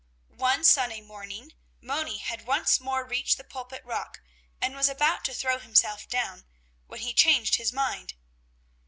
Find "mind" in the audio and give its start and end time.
7.71-8.15